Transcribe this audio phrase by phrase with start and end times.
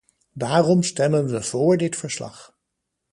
[0.33, 2.55] Daarom stemmen we vóór dit verslag.